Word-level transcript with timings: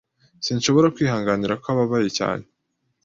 Sinshobora 0.45 0.93
kwihanganira 0.95 1.53
ko 1.61 1.67
ababaye 1.73 2.09
cyane. 2.19 2.45